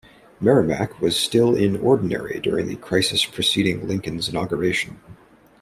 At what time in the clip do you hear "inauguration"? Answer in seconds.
4.27-4.99